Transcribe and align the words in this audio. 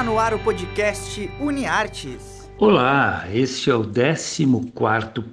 Está 0.00 0.10
no 0.10 0.18
ar 0.18 0.32
o 0.32 0.38
podcast 0.38 1.30
UniArtes. 1.38 2.50
Olá, 2.56 3.26
este 3.30 3.68
é 3.68 3.74
o 3.74 3.84
14 3.84 4.46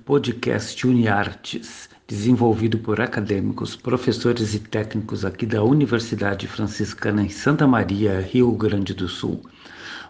podcast 0.03 0.85
UniArtes, 0.85 1.89
desenvolvido 2.05 2.77
por 2.79 2.99
acadêmicos, 2.99 3.77
professores 3.77 4.53
e 4.53 4.59
técnicos 4.59 5.23
aqui 5.23 5.45
da 5.45 5.63
Universidade 5.63 6.47
Franciscana 6.47 7.21
em 7.21 7.29
Santa 7.29 7.65
Maria, 7.65 8.19
Rio 8.19 8.51
Grande 8.51 8.93
do 8.93 9.07
Sul. 9.07 9.41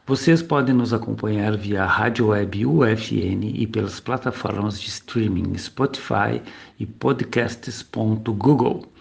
Vocês 0.08 0.41
podem 0.41 0.74
nos 0.74 0.92
acompanhar 0.92 1.55
via 1.55 1.86
rádio 1.86 2.30
web 2.30 2.66
UFN 2.66 3.54
e 3.54 3.68
pelas 3.68 4.00
plataformas 4.00 4.82
de 4.82 4.88
streaming 4.88 5.55
Spotify 5.55 6.42
e 6.80 6.86
podcasts.google. 6.88 8.92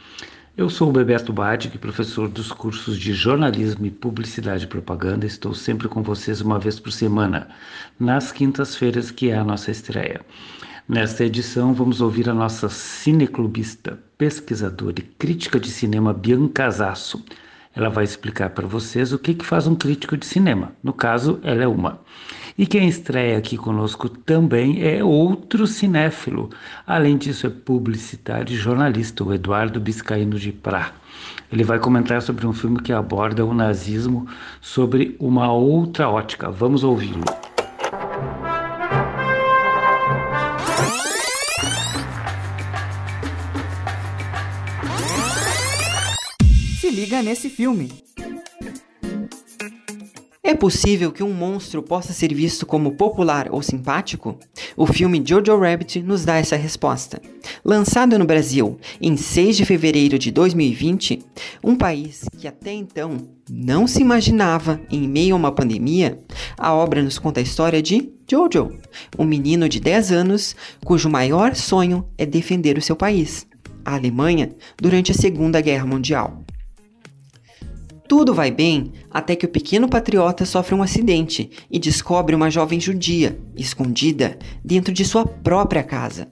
Eu 0.56 0.70
sou 0.70 0.88
o 0.88 0.92
Bebeto 0.92 1.34
Badig, 1.34 1.76
professor 1.76 2.30
dos 2.30 2.50
cursos 2.50 2.98
de 2.98 3.12
jornalismo 3.12 3.84
e 3.84 3.90
publicidade 3.90 4.64
e 4.64 4.66
propaganda. 4.66 5.26
Estou 5.26 5.52
sempre 5.52 5.86
com 5.86 6.02
vocês 6.02 6.40
uma 6.40 6.58
vez 6.58 6.80
por 6.80 6.90
semana, 6.90 7.48
nas 8.00 8.32
quintas-feiras, 8.32 9.10
que 9.10 9.28
é 9.28 9.36
a 9.36 9.44
nossa 9.44 9.70
estreia. 9.70 10.22
Nesta 10.88 11.26
edição, 11.26 11.74
vamos 11.74 12.00
ouvir 12.00 12.30
a 12.30 12.32
nossa 12.32 12.70
cineclubista, 12.70 13.98
pesquisadora 14.16 14.98
e 14.98 15.02
crítica 15.02 15.60
de 15.60 15.70
cinema 15.70 16.14
Bianca 16.14 16.70
Zasso. 16.70 17.22
Ela 17.74 17.90
vai 17.90 18.04
explicar 18.04 18.48
para 18.48 18.66
vocês 18.66 19.12
o 19.12 19.18
que, 19.18 19.34
que 19.34 19.44
faz 19.44 19.66
um 19.66 19.74
crítico 19.74 20.16
de 20.16 20.24
cinema. 20.24 20.72
No 20.82 20.94
caso, 20.94 21.38
ela 21.42 21.64
é 21.64 21.68
uma. 21.68 22.00
E 22.58 22.66
quem 22.66 22.88
estreia 22.88 23.36
aqui 23.36 23.58
conosco 23.58 24.08
também 24.08 24.82
é 24.82 25.04
outro 25.04 25.66
cinéfilo. 25.66 26.48
Além 26.86 27.18
disso, 27.18 27.46
é 27.46 27.50
publicitário 27.50 28.54
e 28.54 28.56
jornalista, 28.56 29.22
o 29.22 29.34
Eduardo 29.34 29.78
Biscaíno 29.78 30.38
de 30.38 30.52
Prá. 30.52 30.92
Ele 31.52 31.62
vai 31.62 31.78
comentar 31.78 32.22
sobre 32.22 32.46
um 32.46 32.54
filme 32.54 32.80
que 32.80 32.94
aborda 32.94 33.44
o 33.44 33.52
nazismo 33.52 34.26
sobre 34.60 35.16
uma 35.20 35.52
outra 35.52 36.08
ótica. 36.08 36.50
Vamos 36.50 36.82
ouvi-lo. 36.82 37.24
Se 46.80 46.90
liga 46.90 47.22
nesse 47.22 47.50
filme. 47.50 48.15
É 50.46 50.54
possível 50.54 51.10
que 51.10 51.24
um 51.24 51.32
monstro 51.32 51.82
possa 51.82 52.12
ser 52.12 52.32
visto 52.32 52.64
como 52.64 52.92
popular 52.92 53.48
ou 53.50 53.60
simpático? 53.60 54.38
O 54.76 54.86
filme 54.86 55.20
Jojo 55.26 55.58
Rabbit 55.58 56.00
nos 56.00 56.24
dá 56.24 56.36
essa 56.36 56.54
resposta. 56.54 57.20
Lançado 57.64 58.16
no 58.16 58.24
Brasil 58.24 58.78
em 59.00 59.16
6 59.16 59.56
de 59.56 59.64
fevereiro 59.64 60.16
de 60.16 60.30
2020, 60.30 61.20
um 61.64 61.74
país 61.74 62.26
que 62.38 62.46
até 62.46 62.72
então 62.72 63.16
não 63.50 63.88
se 63.88 64.00
imaginava 64.00 64.80
em 64.88 65.08
meio 65.08 65.34
a 65.34 65.38
uma 65.38 65.50
pandemia, 65.50 66.16
a 66.56 66.72
obra 66.72 67.02
nos 67.02 67.18
conta 67.18 67.40
a 67.40 67.42
história 67.42 67.82
de 67.82 68.12
Jojo, 68.30 68.70
um 69.18 69.24
menino 69.24 69.68
de 69.68 69.80
10 69.80 70.12
anos 70.12 70.54
cujo 70.84 71.10
maior 71.10 71.56
sonho 71.56 72.06
é 72.16 72.24
defender 72.24 72.78
o 72.78 72.82
seu 72.82 72.94
país, 72.94 73.48
a 73.84 73.96
Alemanha, 73.96 74.54
durante 74.80 75.10
a 75.10 75.14
Segunda 75.14 75.60
Guerra 75.60 75.86
Mundial. 75.86 76.45
Tudo 78.08 78.32
vai 78.32 78.50
bem 78.50 78.92
até 79.10 79.34
que 79.34 79.46
o 79.46 79.48
pequeno 79.48 79.88
patriota 79.88 80.44
sofre 80.44 80.74
um 80.74 80.82
acidente 80.82 81.50
e 81.70 81.78
descobre 81.78 82.34
uma 82.34 82.50
jovem 82.50 82.78
judia, 82.78 83.38
escondida, 83.56 84.38
dentro 84.64 84.92
de 84.92 85.04
sua 85.04 85.26
própria 85.26 85.82
casa. 85.82 86.28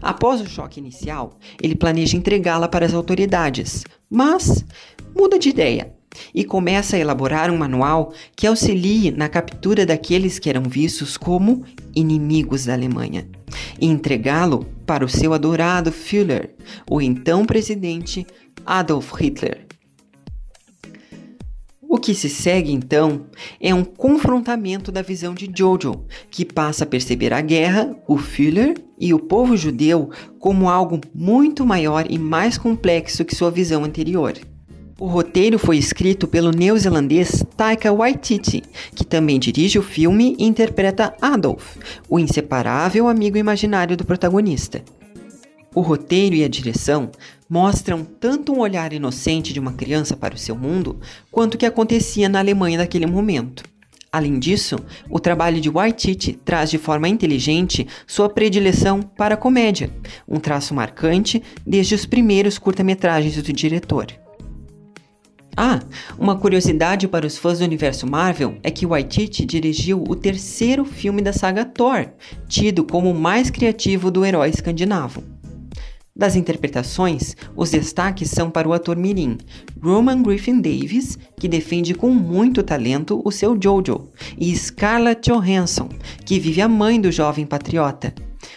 Após 0.00 0.40
o 0.40 0.48
choque 0.48 0.80
inicial, 0.80 1.38
ele 1.62 1.74
planeja 1.74 2.16
entregá-la 2.16 2.66
para 2.66 2.86
as 2.86 2.94
autoridades, 2.94 3.84
mas 4.10 4.64
muda 5.14 5.38
de 5.38 5.50
ideia 5.50 5.92
e 6.34 6.44
começa 6.44 6.96
a 6.96 6.98
elaborar 6.98 7.50
um 7.50 7.58
manual 7.58 8.12
que 8.34 8.46
auxilie 8.46 9.10
na 9.10 9.28
captura 9.28 9.84
daqueles 9.84 10.38
que 10.38 10.48
eram 10.48 10.62
vistos 10.62 11.16
como 11.16 11.64
inimigos 11.94 12.64
da 12.64 12.72
Alemanha 12.72 13.28
e 13.80 13.86
entregá-lo 13.86 14.66
para 14.86 15.04
o 15.04 15.08
seu 15.08 15.32
adorado 15.32 15.92
Führer, 15.92 16.54
o 16.90 17.00
então 17.00 17.44
presidente 17.44 18.26
Adolf 18.64 19.12
Hitler. 19.12 19.67
O 21.90 21.96
que 21.96 22.14
se 22.14 22.28
segue 22.28 22.70
então 22.70 23.22
é 23.58 23.74
um 23.74 23.82
confrontamento 23.82 24.92
da 24.92 25.00
visão 25.00 25.32
de 25.32 25.50
Jojo, 25.52 26.04
que 26.30 26.44
passa 26.44 26.84
a 26.84 26.86
perceber 26.86 27.32
a 27.32 27.40
guerra, 27.40 27.96
o 28.06 28.18
Führer 28.18 28.76
e 29.00 29.14
o 29.14 29.18
povo 29.18 29.56
judeu 29.56 30.10
como 30.38 30.68
algo 30.68 31.00
muito 31.14 31.64
maior 31.64 32.04
e 32.10 32.18
mais 32.18 32.58
complexo 32.58 33.24
que 33.24 33.34
sua 33.34 33.50
visão 33.50 33.84
anterior. 33.84 34.34
O 35.00 35.06
roteiro 35.06 35.58
foi 35.58 35.78
escrito 35.78 36.28
pelo 36.28 36.50
neozelandês 36.50 37.42
Taika 37.56 37.90
Waititi, 37.90 38.62
que 38.94 39.04
também 39.06 39.38
dirige 39.38 39.78
o 39.78 39.82
filme 39.82 40.36
e 40.38 40.44
interpreta 40.44 41.14
Adolf, 41.22 41.76
o 42.06 42.18
inseparável 42.18 43.08
amigo 43.08 43.38
imaginário 43.38 43.96
do 43.96 44.04
protagonista. 44.04 44.82
O 45.74 45.80
roteiro 45.80 46.34
e 46.34 46.44
a 46.44 46.48
direção 46.48 47.10
mostram 47.48 48.04
tanto 48.04 48.52
um 48.52 48.60
olhar 48.60 48.92
inocente 48.92 49.52
de 49.52 49.60
uma 49.60 49.72
criança 49.72 50.16
para 50.16 50.34
o 50.34 50.38
seu 50.38 50.56
mundo, 50.56 50.98
quanto 51.30 51.54
o 51.54 51.58
que 51.58 51.66
acontecia 51.66 52.28
na 52.28 52.38
Alemanha 52.38 52.78
naquele 52.78 53.06
momento. 53.06 53.62
Além 54.10 54.38
disso, 54.38 54.76
o 55.10 55.20
trabalho 55.20 55.60
de 55.60 55.68
Waititi 55.68 56.32
traz 56.32 56.70
de 56.70 56.78
forma 56.78 57.08
inteligente 57.08 57.86
sua 58.06 58.28
predileção 58.28 59.02
para 59.02 59.34
a 59.34 59.38
comédia, 59.38 59.90
um 60.26 60.40
traço 60.40 60.74
marcante 60.74 61.42
desde 61.66 61.94
os 61.94 62.06
primeiros 62.06 62.58
curta-metragens 62.58 63.36
do 63.36 63.52
diretor. 63.52 64.06
Ah, 65.54 65.80
uma 66.16 66.38
curiosidade 66.38 67.08
para 67.08 67.26
os 67.26 67.36
fãs 67.36 67.58
do 67.58 67.64
universo 67.64 68.06
Marvel 68.06 68.56
é 68.62 68.70
que 68.70 68.86
Waititi 68.86 69.44
dirigiu 69.44 70.04
o 70.08 70.14
terceiro 70.14 70.84
filme 70.84 71.20
da 71.20 71.32
saga 71.32 71.64
Thor, 71.64 72.06
tido 72.48 72.84
como 72.84 73.10
o 73.10 73.18
mais 73.18 73.50
criativo 73.50 74.10
do 74.10 74.24
herói 74.24 74.50
escandinavo. 74.50 75.37
Das 76.18 76.34
interpretações, 76.34 77.36
os 77.54 77.70
destaques 77.70 78.28
são 78.28 78.50
para 78.50 78.68
o 78.68 78.72
ator 78.72 78.96
mirim, 78.96 79.38
Roman 79.80 80.20
Griffin 80.20 80.60
Davis, 80.60 81.16
que 81.38 81.46
defende 81.46 81.94
com 81.94 82.10
muito 82.10 82.60
talento 82.64 83.22
o 83.24 83.30
seu 83.30 83.56
Jojo, 83.62 84.08
e 84.36 84.52
Scarlett 84.56 85.30
Johansson, 85.30 85.88
que 86.24 86.40
vive 86.40 86.60
a 86.60 86.66
mãe 86.66 87.00
do 87.00 87.12
jovem 87.12 87.46
patriota. 87.46 88.12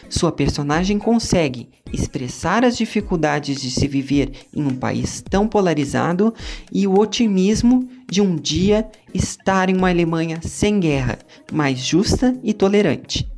Sua 0.09 0.31
personagem 0.31 0.97
consegue 0.97 1.69
expressar 1.93 2.65
as 2.65 2.75
dificuldades 2.75 3.61
de 3.61 3.69
se 3.69 3.87
viver 3.87 4.31
em 4.55 4.63
um 4.63 4.75
país 4.75 5.21
tão 5.21 5.47
polarizado 5.47 6.33
e 6.71 6.87
o 6.87 6.97
otimismo 6.97 7.87
de 8.09 8.21
um 8.21 8.35
dia 8.35 8.89
estar 9.13 9.69
em 9.69 9.77
uma 9.77 9.89
Alemanha 9.89 10.39
sem 10.41 10.79
guerra, 10.79 11.19
mais 11.51 11.77
justa 11.77 12.35
e 12.43 12.53
tolerante. 12.53 13.29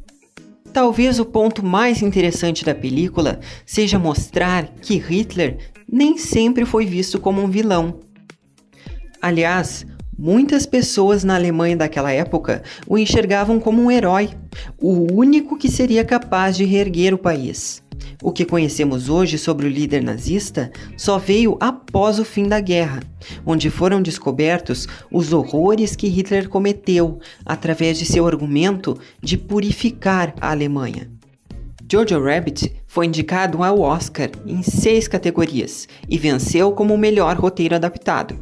Talvez 0.74 1.20
o 1.20 1.26
ponto 1.26 1.64
mais 1.64 2.02
interessante 2.02 2.66
da 2.66 2.74
película 2.74 3.40
seja 3.64 4.00
mostrar 4.00 4.70
que 4.82 4.98
Hitler 4.98 5.72
nem 5.88 6.18
sempre 6.18 6.66
foi 6.66 6.84
visto 6.84 7.20
como 7.20 7.44
um 7.44 7.48
vilão. 7.48 8.00
Aliás, 9.22 9.86
muitas 10.18 10.66
pessoas 10.66 11.24
na 11.24 11.36
Alemanha 11.36 11.78
daquela 11.78 12.12
época 12.12 12.64
o 12.88 12.98
enxergavam 12.98 13.60
como 13.60 13.84
um 13.84 13.92
herói, 13.92 14.32
o 14.82 15.14
único 15.14 15.60
que 15.60 15.70
seria 15.70 16.04
capaz 16.04 16.58
de 16.58 16.66
reerguer 16.66 17.14
o 17.14 17.20
país. 17.20 17.83
O 18.22 18.32
que 18.32 18.46
conhecemos 18.46 19.10
hoje 19.10 19.38
sobre 19.38 19.66
o 19.66 19.70
líder 19.70 20.04
nazista 20.04 20.72
só 20.98 21.18
veio 21.18 21.58
após 21.60 22.20
o 22.20 22.26
fim 22.26 22.48
da 22.48 22.60
guerra, 22.60 23.02
onde 23.46 23.70
foram 23.70 24.02
descobertos 24.02 24.88
os 25.12 25.32
horrores 25.32 25.96
que 25.96 26.08
Hitler 26.08 26.50
cometeu 26.50 27.20
através 27.46 27.98
de 27.98 28.06
seu 28.06 28.28
argumento 28.28 28.98
de 29.22 29.38
purificar 29.38 30.34
a 30.42 30.52
Alemanha. 30.52 31.13
Jojo 31.92 32.24
Rabbit 32.24 32.74
foi 32.88 33.06
indicado 33.06 33.64
ao 33.64 33.80
Oscar 33.80 34.30
em 34.46 34.64
seis 34.64 35.08
categorias 35.08 35.88
e 36.10 36.18
venceu 36.18 36.72
como 36.72 36.94
o 36.94 36.98
melhor 36.98 37.38
roteiro 37.38 37.76
adaptado. 37.76 38.36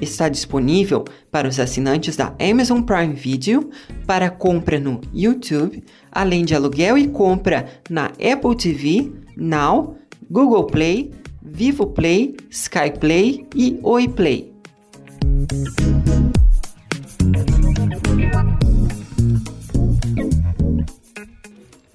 Está 0.00 0.28
disponível 0.28 1.04
para 1.30 1.48
os 1.48 1.58
assinantes 1.58 2.16
da 2.16 2.34
Amazon 2.38 2.82
Prime 2.82 3.14
Video, 3.14 3.70
para 4.06 4.30
compra 4.30 4.78
no 4.78 5.00
YouTube, 5.14 5.82
além 6.10 6.44
de 6.44 6.54
aluguel 6.54 6.98
e 6.98 7.08
compra 7.08 7.66
na 7.88 8.06
Apple 8.06 8.56
TV, 8.56 9.12
Now, 9.36 9.96
Google 10.30 10.66
Play, 10.66 11.10
Vivo 11.42 11.86
Play, 11.86 12.36
Sky 12.50 12.92
Play 12.98 13.46
e 13.54 13.78
Oi 13.82 14.08
Play. 14.08 14.52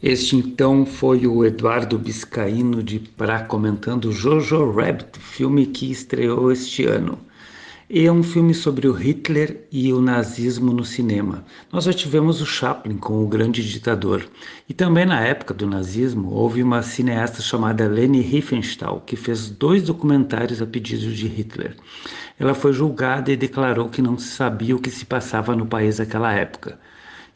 Este 0.07 0.35
então 0.35 0.85
foi 0.85 1.25
o 1.25 1.43
Eduardo 1.43 1.97
Biscaíno 1.97 2.83
de 2.83 2.99
Prá 2.99 3.39
comentando 3.39 4.11
Jojo 4.11 4.69
Rabbit, 4.69 5.17
filme 5.17 5.65
que 5.65 5.89
estreou 5.89 6.51
este 6.51 6.85
ano. 6.85 7.17
é 7.89 8.11
um 8.11 8.21
filme 8.21 8.53
sobre 8.53 8.87
o 8.87 8.93
Hitler 8.93 9.65
e 9.71 9.91
o 9.91 9.99
nazismo 9.99 10.71
no 10.71 10.85
cinema. 10.85 11.43
Nós 11.73 11.85
já 11.85 11.91
tivemos 11.91 12.39
o 12.39 12.45
Chaplin 12.45 12.97
com 12.97 13.23
o 13.23 13.27
Grande 13.27 13.67
Ditador. 13.67 14.29
E 14.69 14.75
também 14.75 15.07
na 15.07 15.21
época 15.21 15.55
do 15.55 15.65
nazismo 15.65 16.29
houve 16.29 16.61
uma 16.61 16.83
cineasta 16.83 17.41
chamada 17.41 17.87
Leni 17.87 18.21
Riefenstahl 18.21 19.01
que 19.01 19.15
fez 19.15 19.49
dois 19.49 19.81
documentários 19.81 20.61
a 20.61 20.67
pedido 20.67 21.11
de 21.11 21.25
Hitler. 21.27 21.75
Ela 22.39 22.53
foi 22.53 22.73
julgada 22.73 23.31
e 23.31 23.35
declarou 23.35 23.89
que 23.89 24.03
não 24.03 24.19
sabia 24.19 24.75
o 24.75 24.79
que 24.79 24.91
se 24.91 25.03
passava 25.03 25.55
no 25.55 25.65
país 25.65 25.97
naquela 25.97 26.31
época. 26.31 26.77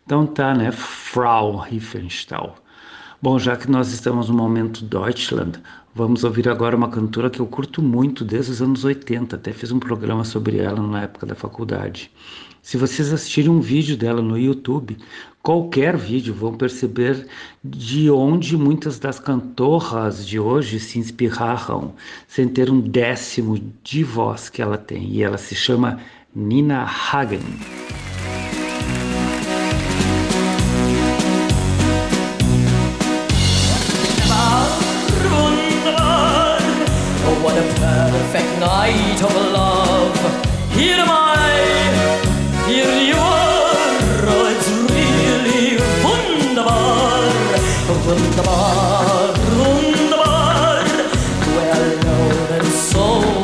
Então 0.10 0.26
tá, 0.26 0.56
né, 0.56 0.72
Frau 0.72 1.58
Riefenstahl. 1.58 2.56
Bom, 3.22 3.38
já 3.38 3.56
que 3.56 3.70
nós 3.70 3.94
estamos 3.94 4.28
no 4.28 4.34
momento 4.34 4.84
Deutschland, 4.84 5.60
vamos 5.94 6.24
ouvir 6.24 6.50
agora 6.50 6.76
uma 6.76 6.90
cantora 6.90 7.30
que 7.30 7.40
eu 7.40 7.46
curto 7.46 7.80
muito 7.80 8.26
desde 8.26 8.54
os 8.54 8.60
anos 8.60 8.84
80, 8.84 9.36
até 9.36 9.54
fiz 9.54 9.72
um 9.72 9.78
programa 9.78 10.24
sobre 10.24 10.58
ela 10.58 10.82
na 10.82 11.04
época 11.04 11.28
da 11.28 11.36
faculdade. 11.36 12.12
Se 12.64 12.76
vocês 12.76 13.14
assistirem 13.14 13.52
um 13.52 13.62
vídeo 13.62 13.96
dela 13.96 14.20
no 14.20 14.36
YouTube, 14.36 14.98
qualquer 15.44 15.96
vídeo, 15.96 16.34
vão 16.34 16.56
perceber 16.56 17.28
de 17.64 18.10
onde 18.10 18.58
muitas 18.58 18.98
das 18.98 19.20
cantoras 19.20 20.26
de 20.26 20.40
hoje 20.40 20.80
se 20.80 20.98
inspiraram, 20.98 21.94
sem 22.28 22.48
ter 22.48 22.72
um 22.72 22.82
décimo 22.82 23.60
de 23.84 24.04
voz 24.04 24.50
que 24.50 24.60
ela 24.60 24.76
tem. 24.76 25.08
E 25.12 25.22
ela 25.22 25.38
se 25.38 25.54
chama 25.54 26.00
Nina 26.34 26.84
Hagen. 26.84 28.09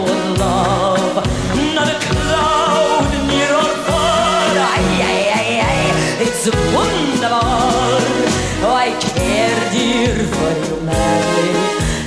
In 0.10 0.36
love. 0.38 1.18
A 1.18 2.00
cloud 2.06 3.12
near. 3.28 3.56
It's 6.26 6.48
I 8.64 8.92
care, 9.00 9.60
dear, 9.72 10.16
for 10.36 10.52
you 10.66 10.76
madly, 10.86 11.52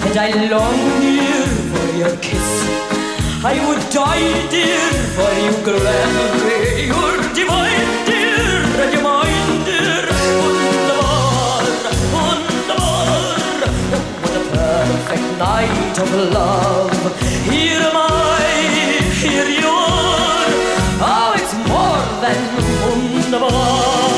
and 0.07 0.17
I 0.17 0.31
long, 0.49 0.79
dear, 1.01 1.47
for 1.71 1.89
your 1.97 2.17
kiss. 2.19 2.51
I 3.45 3.55
would 3.67 3.83
die, 3.91 4.49
dear, 4.51 4.91
for 5.15 5.33
you 5.45 5.55
gladly. 5.65 6.87
You're 6.87 7.23
divine, 7.35 7.98
of 16.01 16.15
love. 16.33 17.21
Here 17.51 17.81
am 17.81 17.97
I, 17.97 18.41
here 19.23 19.49
you 19.49 19.69
are. 19.69 20.51
Oh, 21.01 21.33
it's 21.37 21.55
more 21.69 22.03
than 22.23 22.39
wunderbar. 23.13 24.18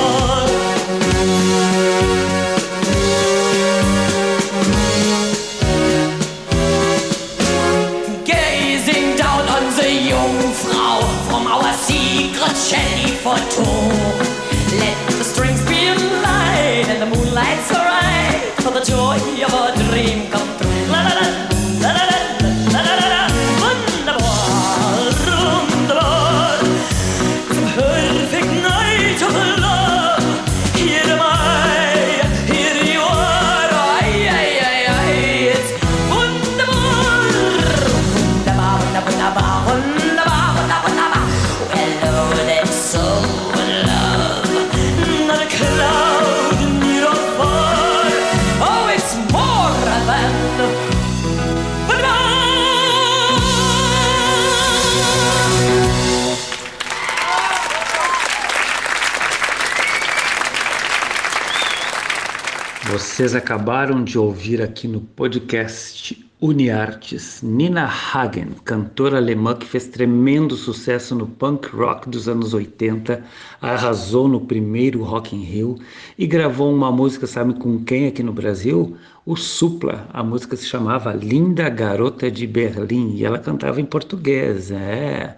Vocês 63.20 63.34
acabaram 63.34 64.02
de 64.02 64.18
ouvir 64.18 64.62
aqui 64.62 64.88
no 64.88 65.02
podcast 65.02 66.26
Uniartes 66.40 67.42
Nina 67.42 67.84
Hagen, 67.84 68.52
cantora 68.64 69.18
alemã 69.18 69.54
que 69.54 69.66
fez 69.66 69.88
tremendo 69.88 70.56
sucesso 70.56 71.14
no 71.14 71.26
punk 71.26 71.68
rock 71.68 72.08
dos 72.08 72.30
anos 72.30 72.54
80, 72.54 73.22
arrasou 73.60 74.26
no 74.26 74.40
primeiro 74.40 75.02
Rock 75.02 75.36
in 75.36 75.42
Rio 75.42 75.78
e 76.16 76.26
gravou 76.26 76.74
uma 76.74 76.90
música, 76.90 77.26
sabe 77.26 77.52
com 77.52 77.84
quem 77.84 78.06
aqui 78.06 78.22
no 78.22 78.32
Brasil? 78.32 78.96
O 79.26 79.36
Supla. 79.36 80.08
A 80.12 80.22
música 80.22 80.56
se 80.56 80.66
chamava 80.66 81.12
Linda 81.12 81.68
Garota 81.68 82.30
de 82.30 82.46
Berlim 82.46 83.14
e 83.16 83.24
ela 83.24 83.38
cantava 83.38 83.80
em 83.80 83.84
português, 83.84 84.70
é. 84.70 85.36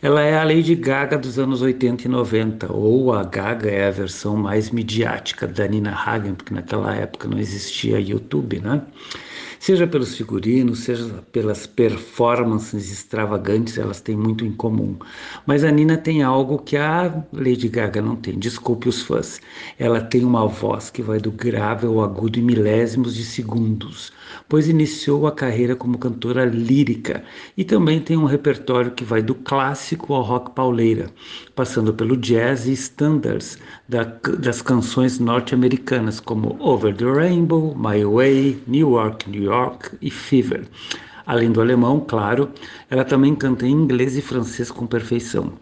Ela 0.00 0.22
é 0.22 0.38
a 0.38 0.44
Lady 0.44 0.74
Gaga 0.76 1.18
dos 1.18 1.38
anos 1.38 1.60
80 1.60 2.04
e 2.04 2.08
90, 2.08 2.72
ou 2.72 3.12
a 3.12 3.24
Gaga 3.24 3.70
é 3.70 3.88
a 3.88 3.90
versão 3.90 4.36
mais 4.36 4.70
midiática 4.70 5.46
da 5.48 5.66
Nina 5.66 5.92
Hagen, 5.94 6.34
porque 6.34 6.54
naquela 6.54 6.94
época 6.94 7.26
não 7.26 7.38
existia 7.38 7.98
YouTube, 7.98 8.60
né? 8.60 8.82
Seja 9.64 9.86
pelos 9.86 10.14
figurinos, 10.14 10.80
seja 10.80 11.24
pelas 11.32 11.66
performances 11.66 12.92
extravagantes, 12.92 13.78
elas 13.78 13.98
têm 13.98 14.14
muito 14.14 14.44
em 14.44 14.52
comum. 14.52 14.98
Mas 15.46 15.64
a 15.64 15.70
Nina 15.70 15.96
tem 15.96 16.22
algo 16.22 16.58
que 16.58 16.76
a 16.76 17.24
Lady 17.32 17.70
Gaga 17.70 18.02
não 18.02 18.14
tem, 18.14 18.38
desculpe 18.38 18.90
os 18.90 19.00
fãs. 19.00 19.40
Ela 19.78 20.02
tem 20.02 20.22
uma 20.22 20.46
voz 20.46 20.90
que 20.90 21.00
vai 21.00 21.18
do 21.18 21.32
grave 21.32 21.86
ao 21.86 22.02
agudo 22.02 22.38
em 22.38 22.42
milésimos 22.42 23.14
de 23.14 23.24
segundos, 23.24 24.12
pois 24.48 24.68
iniciou 24.68 25.26
a 25.26 25.32
carreira 25.32 25.76
como 25.76 25.98
cantora 25.98 26.44
lírica 26.44 27.24
e 27.56 27.64
também 27.64 28.00
tem 28.00 28.16
um 28.16 28.24
repertório 28.24 28.92
que 28.92 29.04
vai 29.04 29.22
do 29.22 29.34
clássico 29.34 30.14
ao 30.14 30.22
rock 30.22 30.50
pauleira, 30.52 31.10
passando 31.54 31.92
pelo 31.92 32.16
jazz 32.16 32.66
e 32.66 32.72
standards 32.72 33.58
da, 33.88 34.04
das 34.38 34.62
canções 34.62 35.18
norte-americanas 35.18 36.20
como 36.20 36.56
Over 36.60 36.96
the 36.96 37.04
Rainbow, 37.04 37.74
My 37.76 38.04
Way, 38.04 38.62
New 38.66 38.90
York, 38.90 39.28
New 39.30 39.42
York 39.42 39.90
e 40.00 40.10
Fever. 40.10 40.66
Além 41.26 41.50
do 41.50 41.60
alemão, 41.60 42.00
claro, 42.00 42.50
ela 42.90 43.04
também 43.04 43.34
canta 43.34 43.66
em 43.66 43.72
inglês 43.72 44.16
e 44.16 44.22
francês 44.22 44.70
com 44.70 44.86
perfeição. 44.86 45.52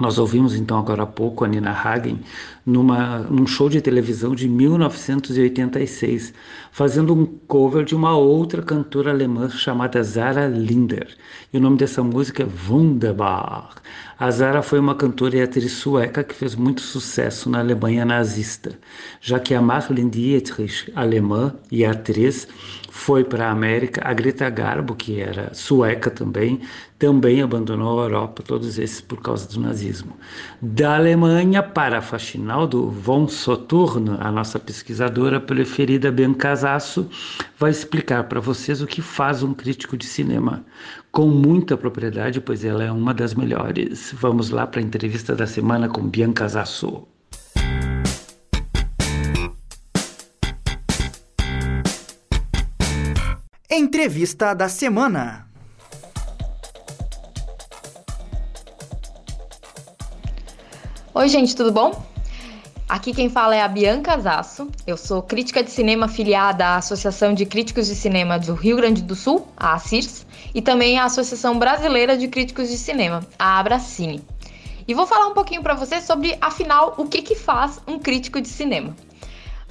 Nós 0.00 0.16
ouvimos 0.16 0.54
então 0.54 0.78
agora 0.78 1.02
há 1.02 1.06
pouco 1.06 1.44
a 1.44 1.48
Nina 1.48 1.72
Hagen 1.72 2.20
numa, 2.64 3.18
num 3.20 3.46
show 3.46 3.68
de 3.68 3.80
televisão 3.80 4.34
de 4.34 4.48
1986, 4.48 6.32
fazendo 6.70 7.14
um 7.14 7.26
cover 7.26 7.84
de 7.84 7.96
uma 7.96 8.16
outra 8.16 8.62
cantora 8.62 9.10
alemã 9.10 9.48
chamada 9.48 10.02
Zara 10.02 10.46
Linder. 10.46 11.16
E 11.52 11.56
o 11.56 11.60
nome 11.60 11.78
dessa 11.78 12.02
música 12.02 12.44
é 12.44 12.48
Wunderbar. 12.68 13.74
A 14.18 14.30
Zara 14.30 14.62
foi 14.62 14.78
uma 14.78 14.94
cantora 14.94 15.36
e 15.36 15.42
atriz 15.42 15.72
sueca 15.72 16.22
que 16.22 16.34
fez 16.34 16.54
muito 16.54 16.80
sucesso 16.80 17.48
na 17.48 17.60
Alemanha 17.60 18.04
nazista, 18.04 18.78
já 19.20 19.40
que 19.40 19.54
a 19.54 19.62
Marlene 19.62 20.10
Dietrich, 20.10 20.92
alemã 20.94 21.54
e 21.70 21.84
atriz, 21.84 22.46
foi 22.90 23.24
para 23.24 23.46
a 23.48 23.50
América. 23.52 24.02
A 24.04 24.12
Greta 24.12 24.50
Garbo, 24.50 24.94
que 24.94 25.20
era 25.20 25.54
sueca 25.54 26.10
também, 26.10 26.60
também 26.98 27.40
abandonou 27.40 28.00
a 28.00 28.04
Europa, 28.04 28.42
todos 28.42 28.78
esses 28.78 29.00
por 29.00 29.22
causa 29.22 29.48
do 29.48 29.60
nazismo. 29.60 30.16
Da 30.60 30.96
Alemanha 30.96 31.62
para 31.62 31.98
a 31.98 32.02
faxinal 32.02 32.66
do 32.66 32.90
Von 32.90 33.28
Soturno, 33.28 34.18
a 34.20 34.32
nossa 34.32 34.58
pesquisadora 34.58 35.40
preferida 35.40 36.10
Biancasasso, 36.10 37.08
vai 37.56 37.70
explicar 37.70 38.24
para 38.24 38.40
vocês 38.40 38.82
o 38.82 38.86
que 38.86 39.00
faz 39.00 39.42
um 39.42 39.54
crítico 39.54 39.96
de 39.96 40.06
cinema, 40.06 40.64
com 41.12 41.28
muita 41.28 41.76
propriedade, 41.76 42.40
pois 42.40 42.64
ela 42.64 42.82
é 42.82 42.90
uma 42.90 43.14
das 43.14 43.32
melhores. 43.32 44.12
Vamos 44.18 44.50
lá 44.50 44.66
para 44.66 44.80
a 44.80 44.84
entrevista 44.84 45.36
da 45.36 45.46
semana 45.46 45.88
com 45.88 46.02
Biancasasso. 46.02 47.06
Entrevista 53.70 54.54
da 54.54 54.68
semana. 54.68 55.47
Oi, 61.18 61.28
gente, 61.28 61.56
tudo 61.56 61.72
bom? 61.72 62.00
Aqui 62.88 63.12
quem 63.12 63.28
fala 63.28 63.56
é 63.56 63.60
a 63.60 63.66
Bianca 63.66 64.16
Zasso. 64.20 64.68
Eu 64.86 64.96
sou 64.96 65.20
crítica 65.20 65.64
de 65.64 65.68
cinema 65.68 66.06
afiliada 66.06 66.64
à 66.64 66.76
Associação 66.76 67.34
de 67.34 67.44
Críticos 67.44 67.88
de 67.88 67.96
Cinema 67.96 68.38
do 68.38 68.54
Rio 68.54 68.76
Grande 68.76 69.02
do 69.02 69.16
Sul, 69.16 69.44
a 69.56 69.74
ACIRS, 69.74 70.24
e 70.54 70.62
também 70.62 70.96
à 70.96 71.06
Associação 71.06 71.58
Brasileira 71.58 72.16
de 72.16 72.28
Críticos 72.28 72.68
de 72.68 72.78
Cinema, 72.78 73.26
a 73.36 73.58
Abracine. 73.58 74.22
E 74.86 74.94
vou 74.94 75.08
falar 75.08 75.26
um 75.26 75.34
pouquinho 75.34 75.60
para 75.60 75.74
você 75.74 76.00
sobre, 76.00 76.38
afinal, 76.40 76.94
o 76.96 77.08
que, 77.08 77.20
que 77.20 77.34
faz 77.34 77.80
um 77.84 77.98
crítico 77.98 78.40
de 78.40 78.46
cinema. 78.46 78.94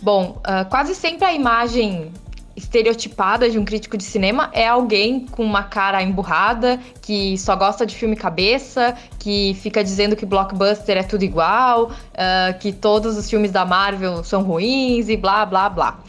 Bom, 0.01 0.41
uh, 0.41 0.69
quase 0.69 0.93
sempre 0.93 1.23
a 1.23 1.33
imagem 1.33 2.11
estereotipada 2.57 3.49
de 3.49 3.59
um 3.59 3.63
crítico 3.63 3.95
de 3.95 4.03
cinema 4.03 4.49
é 4.51 4.67
alguém 4.67 5.27
com 5.27 5.43
uma 5.43 5.63
cara 5.63 6.01
emburrada, 6.01 6.79
que 7.01 7.37
só 7.37 7.55
gosta 7.55 7.85
de 7.85 7.95
filme 7.95 8.15
cabeça, 8.15 8.97
que 9.19 9.55
fica 9.61 9.83
dizendo 9.83 10.15
que 10.15 10.25
blockbuster 10.25 10.97
é 10.97 11.03
tudo 11.03 11.23
igual, 11.23 11.91
uh, 11.91 12.59
que 12.59 12.73
todos 12.73 13.15
os 13.15 13.29
filmes 13.29 13.51
da 13.51 13.63
Marvel 13.63 14.23
são 14.23 14.41
ruins 14.41 15.07
e 15.07 15.15
blá 15.15 15.45
blá 15.45 15.69
blá. 15.69 15.99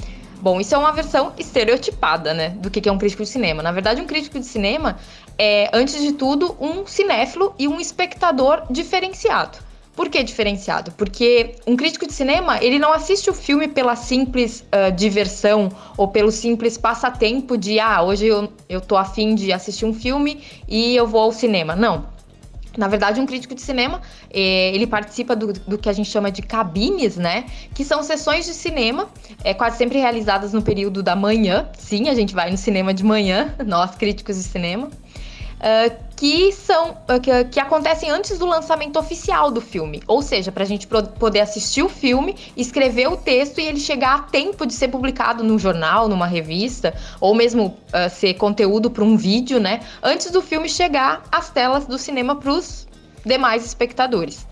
Bom, 0.41 0.61
isso 0.61 0.75
é 0.75 0.79
uma 0.79 0.93
versão 0.93 1.33
estereotipada, 1.37 2.33
né, 2.33 2.51
do 2.51 2.71
que 2.71 2.89
é 2.89 2.93
um 2.93 2.97
crítico 2.97 3.25
de 3.25 3.29
cinema. 3.29 3.63
Na 3.63 3.73
verdade, 3.73 4.01
um 4.01 4.07
crítico 4.07 4.39
de 4.39 4.47
cinema 4.47 4.97
é, 5.37 5.69
antes 5.73 6.01
de 6.01 6.13
tudo, 6.13 6.57
um 6.61 6.87
cinéfilo 6.87 7.55
e 7.59 7.69
um 7.69 7.79
espectador 7.79 8.63
diferenciado. 8.71 9.68
Por 9.99 10.09
que 10.09 10.23
diferenciado? 10.23 10.93
Porque 10.93 11.57
um 11.67 11.75
crítico 11.75 12.07
de 12.07 12.13
cinema, 12.13 12.63
ele 12.63 12.79
não 12.79 12.93
assiste 12.93 13.29
o 13.29 13.35
filme 13.35 13.67
pela 13.67 13.97
simples 13.97 14.61
uh, 14.61 14.93
diversão 14.95 15.71
ou 15.97 16.07
pelo 16.07 16.31
simples 16.31 16.79
passatempo 16.79 17.59
de, 17.59 17.81
ah, 17.81 18.01
hoje 18.01 18.27
eu, 18.27 18.49
eu 18.69 18.81
tô 18.81 18.97
afim 18.97 19.35
de 19.35 19.53
assistir 19.53 19.85
um 19.85 19.93
filme 19.93 20.41
e 20.69 20.95
eu 20.95 21.05
vou 21.05 21.21
ao 21.23 21.33
cinema. 21.33 21.75
Não. 21.75 22.07
Na 22.77 22.87
verdade, 22.87 23.21
um 23.21 23.27
crítico 23.27 23.57
de 23.57 23.61
cinema, 23.61 24.01
eh, 24.31 24.71
ele 24.73 24.87
participa 24.87 25.35
do, 25.35 25.53
do, 25.53 25.77
que 25.77 25.89
a 25.89 25.93
gente 25.93 26.09
chama 26.09 26.31
de 26.31 26.43
cabines, 26.43 27.17
né? 27.17 27.47
Que 27.75 27.85
são 27.85 28.01
sessões 28.05 28.47
de 28.47 28.55
cinema, 28.55 29.09
é, 29.43 29.53
quase 29.53 29.79
sempre 29.79 29.99
realizadas 29.99 30.53
no 30.53 30.63
período 30.63 31.03
da 31.03 31.17
manhã. 31.17 31.69
Sim, 31.77 32.09
a 32.09 32.15
gente 32.15 32.37
vai 32.37 32.53
no 32.53 32.57
cinema 32.57 32.95
de 32.95 33.03
manhã, 33.03 33.53
nós 33.67 33.97
críticos 33.97 34.37
de 34.37 34.45
cinema. 34.45 34.87
Uh, 34.87 36.08
que 36.19 36.51
são 36.51 36.97
que, 37.23 37.45
que, 37.45 37.61
acontecem 37.61 38.11
antes 38.11 38.41
do 38.41 38.45
lançamento 38.45 38.99
oficial 38.99 39.53
do 39.53 39.61
filme. 39.61 40.03
Ou 40.05 40.21
seja, 40.21 40.51
para 40.51 40.65
a 40.65 40.67
gente 40.67 40.85
poder 40.85 41.39
assistir 41.39 41.81
o 41.81 41.89
filme, 41.89 42.35
escrever 42.57 43.07
o 43.07 43.17
texto 43.17 43.61
e 43.61 43.65
ele 43.65 43.79
chegar 43.79 44.17
a 44.17 44.19
tempo 44.23 44.67
de 44.67 44.75
ser 44.75 44.89
publicado 44.89 45.45
num 45.45 45.57
jornal, 45.57 46.09
numa 46.09 46.27
revista, 46.27 46.93
ou 47.21 47.37
mesmo 47.37 47.67
uh, 47.67 48.11
ser 48.11 48.35
conteúdo 48.35 48.91
para 48.91 49.05
um 49.05 49.17
vídeo, 49.17 49.61
né? 49.61 49.79
Antes 50.03 50.33
do 50.33 50.43
filme 50.43 50.69
chegar 50.69 51.23
às 51.31 51.51
telas 51.51 51.87
do 51.87 51.97
cinema 51.97 52.35
para 52.35 52.51
os 52.51 52.89
demais 53.25 53.65
espectadores. 53.65 54.45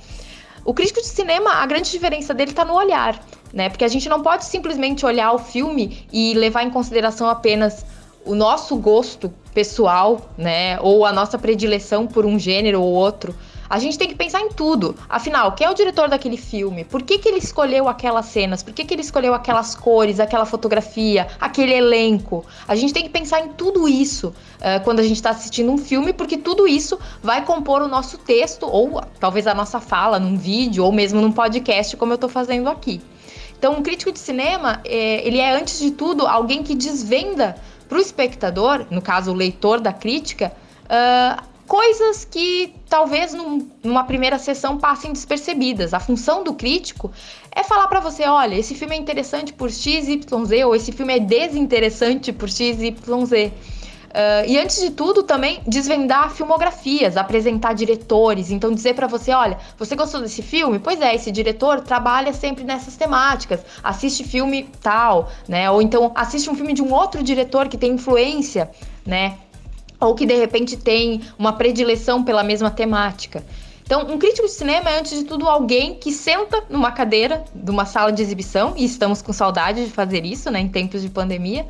O 0.65 0.73
crítico 0.73 1.01
de 1.01 1.09
cinema, 1.09 1.51
a 1.51 1.67
grande 1.67 1.91
diferença 1.91 2.33
dele 2.33 2.53
está 2.53 2.65
no 2.65 2.75
olhar, 2.75 3.21
né? 3.53 3.69
Porque 3.69 3.85
a 3.85 3.89
gente 3.89 4.09
não 4.09 4.23
pode 4.23 4.45
simplesmente 4.45 5.05
olhar 5.05 5.33
o 5.33 5.39
filme 5.39 6.07
e 6.13 6.33
levar 6.35 6.63
em 6.63 6.71
consideração 6.71 7.29
apenas 7.29 7.85
o 8.25 8.37
nosso 8.37 8.77
gosto 8.77 9.35
pessoal, 9.57 10.21
né, 10.37 10.79
ou 10.83 11.07
a 11.07 11.13
nossa 11.15 11.39
predileção 11.39 12.07
por 12.07 12.27
um 12.27 12.39
gênero 12.39 12.83
ou 12.83 12.93
outro. 12.93 13.35
A 13.71 13.79
gente 13.79 13.97
tem 13.99 14.07
que 14.07 14.15
pensar 14.15 14.43
em 14.43 14.51
tudo. 14.51 14.95
Afinal, 15.09 15.53
quem 15.53 15.67
é 15.67 15.71
o 15.71 15.75
diretor 15.75 16.11
daquele 16.11 16.37
filme? 16.37 16.85
Por 16.85 17.03
que, 17.03 17.17
que 17.19 17.27
ele 17.27 17.39
escolheu 17.39 17.89
aquelas 17.89 18.27
cenas? 18.27 18.63
Por 18.63 18.75
que, 18.75 18.85
que 18.85 18.93
ele 18.93 19.01
escolheu 19.01 19.33
aquelas 19.33 19.75
cores, 19.75 20.21
aquela 20.21 20.45
fotografia, 20.45 21.27
aquele 21.41 21.73
elenco? 21.73 22.45
A 22.69 22.77
gente 22.77 22.93
tem 22.93 23.05
que 23.05 23.09
pensar 23.09 23.41
em 23.41 23.49
tudo 23.49 23.89
isso 23.89 24.29
uh, 24.29 24.85
quando 24.85 25.01
a 25.01 25.03
gente 25.03 25.17
está 25.17 25.31
assistindo 25.31 25.73
um 25.73 25.79
filme, 25.79 26.13
porque 26.13 26.37
tudo 26.37 26.69
isso 26.69 26.99
vai 27.23 27.43
compor 27.43 27.81
o 27.81 27.89
nosso 27.89 28.19
texto, 28.19 28.67
ou 28.71 29.01
talvez 29.19 29.47
a 29.47 29.55
nossa 29.55 29.81
fala 29.81 30.21
num 30.21 30.37
vídeo, 30.37 30.85
ou 30.85 30.93
mesmo 30.93 31.19
num 31.21 31.33
podcast, 31.33 31.97
como 31.97 32.13
eu 32.13 32.17
estou 32.17 32.29
fazendo 32.29 32.69
aqui. 32.69 33.01
Então, 33.59 33.73
um 33.73 33.83
crítico 33.83 34.13
de 34.13 34.19
cinema, 34.19 34.81
é, 34.85 35.27
ele 35.27 35.39
é, 35.39 35.51
antes 35.51 35.79
de 35.79 35.91
tudo, 35.91 36.27
alguém 36.27 36.63
que 36.63 36.75
desvenda 36.75 37.57
para 37.89 37.99
o 37.99 38.01
espectador, 38.01 38.87
no 38.91 39.01
caso 39.01 39.31
o 39.31 39.35
leitor 39.35 39.81
da 39.81 39.93
crítica, 39.93 40.53
uh, 40.85 41.43
coisas 41.67 42.25
que 42.25 42.75
talvez 42.89 43.35
num, 43.35 43.69
numa 43.83 44.05
primeira 44.05 44.39
sessão 44.39 44.79
passem 44.79 45.13
despercebidas. 45.13 45.93
A 45.93 46.01
função 46.01 46.45
do 46.45 46.55
crítico 46.55 47.13
é 47.51 47.63
falar 47.63 47.89
para 47.89 48.01
você, 48.01 48.25
olha, 48.25 48.55
esse 48.55 48.75
filme 48.75 48.95
é 48.95 48.99
interessante 48.99 49.53
por 49.53 49.71
x, 49.71 50.09
y, 50.09 50.65
ou 50.65 50.75
esse 50.75 50.93
filme 50.93 51.17
é 51.17 51.21
desinteressante 51.21 52.33
por 52.33 52.49
x, 52.49 52.81
y. 52.81 53.53
Uh, 54.17 54.49
e 54.49 54.59
antes 54.59 54.81
de 54.81 54.89
tudo, 54.93 55.23
também 55.23 55.61
desvendar 55.67 56.31
filmografias, 56.31 57.19
apresentar 57.19 57.75
diretores. 57.75 58.51
Então, 58.51 58.73
dizer 58.73 58.95
para 58.95 59.07
você: 59.07 59.31
olha, 59.31 59.59
você 59.77 59.95
gostou 59.95 60.23
desse 60.23 60.41
filme? 60.41 60.79
Pois 60.79 61.03
é, 61.03 61.15
esse 61.15 61.31
diretor 61.31 61.83
trabalha 61.83 62.33
sempre 62.33 62.65
nessas 62.65 62.97
temáticas. 62.97 63.61
Assiste 63.85 64.25
filme 64.25 64.71
tal, 64.81 65.31
né? 65.47 65.71
Ou 65.71 65.83
então 65.83 66.13
assiste 66.15 66.49
um 66.49 66.55
filme 66.55 66.73
de 66.73 66.81
um 66.81 66.95
outro 66.95 67.23
diretor 67.23 67.69
que 67.69 67.77
tem 67.77 67.93
influência, 67.93 68.71
né? 69.05 69.37
Ou 70.01 70.15
que 70.15 70.25
de 70.25 70.35
repente 70.35 70.79
tem 70.79 71.21
uma 71.39 71.53
predileção 71.53 72.25
pela 72.25 72.43
mesma 72.43 72.71
temática. 72.71 73.45
Então, 73.83 74.01
um 74.11 74.17
crítico 74.19 74.47
de 74.47 74.53
cinema 74.55 74.89
é, 74.89 74.99
antes 74.99 75.19
de 75.19 75.25
tudo, 75.25 75.47
alguém 75.47 75.95
que 75.95 76.11
senta 76.11 76.65
numa 76.71 76.91
cadeira 76.91 77.45
de 77.55 77.71
uma 77.71 77.85
sala 77.85 78.11
de 78.11 78.23
exibição, 78.23 78.73
e 78.77 78.85
estamos 78.87 79.21
com 79.21 79.33
saudade 79.33 79.85
de 79.85 79.91
fazer 79.93 80.25
isso, 80.25 80.51
né, 80.51 80.59
em 80.59 80.69
tempos 80.69 81.03
de 81.03 81.11
pandemia, 81.11 81.67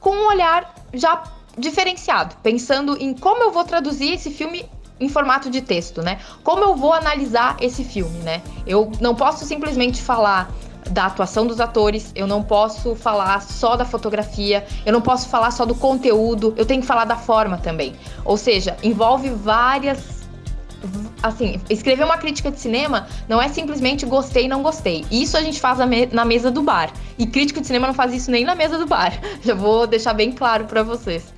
com 0.00 0.10
um 0.10 0.26
olhar 0.26 0.74
já 0.92 1.22
diferenciado, 1.58 2.36
pensando 2.42 2.96
em 3.00 3.14
como 3.14 3.42
eu 3.42 3.52
vou 3.52 3.64
traduzir 3.64 4.12
esse 4.12 4.30
filme 4.30 4.68
em 5.00 5.08
formato 5.08 5.50
de 5.50 5.60
texto, 5.60 6.02
né? 6.02 6.18
Como 6.42 6.62
eu 6.62 6.76
vou 6.76 6.92
analisar 6.92 7.56
esse 7.60 7.84
filme, 7.84 8.18
né? 8.20 8.42
Eu 8.66 8.90
não 9.00 9.14
posso 9.14 9.44
simplesmente 9.44 10.00
falar 10.00 10.50
da 10.90 11.06
atuação 11.06 11.46
dos 11.46 11.60
atores, 11.60 12.12
eu 12.14 12.26
não 12.26 12.42
posso 12.42 12.94
falar 12.94 13.40
só 13.40 13.74
da 13.74 13.84
fotografia, 13.84 14.66
eu 14.84 14.92
não 14.92 15.00
posso 15.00 15.28
falar 15.28 15.50
só 15.50 15.64
do 15.64 15.74
conteúdo, 15.74 16.52
eu 16.56 16.66
tenho 16.66 16.82
que 16.82 16.86
falar 16.86 17.04
da 17.04 17.16
forma 17.16 17.58
também. 17.58 17.94
Ou 18.24 18.36
seja, 18.36 18.76
envolve 18.82 19.30
várias 19.30 20.24
assim, 21.22 21.60
escrever 21.70 22.04
uma 22.04 22.18
crítica 22.18 22.50
de 22.50 22.60
cinema 22.60 23.06
não 23.28 23.40
é 23.40 23.48
simplesmente 23.48 24.04
gostei, 24.04 24.46
não 24.46 24.62
gostei. 24.62 25.04
Isso 25.10 25.36
a 25.36 25.40
gente 25.40 25.60
faz 25.60 25.78
na 26.12 26.24
mesa 26.24 26.50
do 26.50 26.62
bar. 26.62 26.92
E 27.18 27.26
crítico 27.26 27.60
de 27.60 27.66
cinema 27.66 27.86
não 27.86 27.94
faz 27.94 28.12
isso 28.12 28.30
nem 28.30 28.44
na 28.44 28.54
mesa 28.54 28.78
do 28.78 28.86
bar. 28.86 29.18
Já 29.42 29.54
vou 29.54 29.86
deixar 29.86 30.12
bem 30.12 30.32
claro 30.32 30.66
para 30.66 30.82
vocês. 30.82 31.33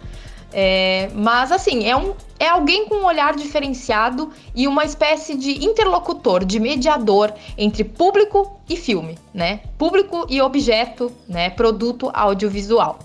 É, 0.59 1.11
mas 1.15 1.53
assim, 1.53 1.87
é, 1.87 1.95
um, 1.95 2.15
é 2.41 2.49
alguém 2.49 2.87
com 2.87 2.95
um 2.95 3.05
olhar 3.05 3.37
diferenciado 3.37 4.31
e 4.55 4.67
uma 4.67 4.87
espécie 4.87 5.37
de 5.37 5.63
interlocutor, 5.63 6.47
de 6.47 6.59
mediador 6.59 7.31
entre 7.59 7.85
público 7.85 8.59
e 8.67 8.75
filme, 8.75 9.19
né? 9.35 9.61
Público 9.77 10.25
e 10.31 10.41
objeto, 10.41 11.13
né? 11.29 11.51
Produto 11.51 12.11
audiovisual. 12.11 13.01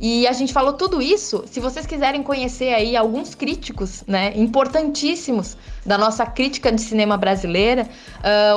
E 0.00 0.26
a 0.26 0.32
gente 0.32 0.52
falou 0.52 0.72
tudo 0.72 1.00
isso. 1.00 1.44
Se 1.46 1.60
vocês 1.60 1.86
quiserem 1.86 2.20
conhecer 2.20 2.74
aí 2.74 2.96
alguns 2.96 3.32
críticos, 3.32 4.02
né, 4.04 4.32
importantíssimos 4.34 5.56
da 5.86 5.96
nossa 5.96 6.26
crítica 6.26 6.72
de 6.72 6.80
cinema 6.80 7.16
brasileira, 7.16 7.88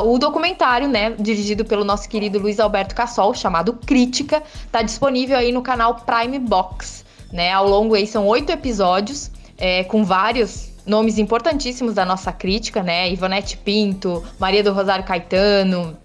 uh, 0.02 0.12
o 0.12 0.18
documentário, 0.18 0.88
né, 0.90 1.12
dirigido 1.12 1.64
pelo 1.64 1.86
nosso 1.86 2.10
querido 2.10 2.40
Luiz 2.40 2.60
Alberto 2.60 2.96
Cassol, 2.96 3.36
chamado 3.36 3.74
Crítica, 3.86 4.42
está 4.66 4.82
disponível 4.82 5.38
aí 5.38 5.52
no 5.52 5.62
canal 5.62 6.04
Prime 6.06 6.40
Box 6.40 7.06
né? 7.32 7.52
Ao 7.52 7.68
longo 7.68 7.96
aí 7.96 8.06
são 8.08 8.28
oito 8.28 8.52
episódios, 8.52 9.32
é, 9.58 9.84
com 9.84 10.04
vários 10.04 10.72
nomes 10.86 11.18
importantíssimos 11.18 11.94
da 11.94 12.06
nossa 12.06 12.32
crítica, 12.32 12.82
né? 12.82 13.12
Ivonete 13.12 13.58
Pinto, 13.58 14.24
Maria 14.40 14.64
do 14.64 14.74
Rosário 14.74 15.06
Caetano, 15.06 15.98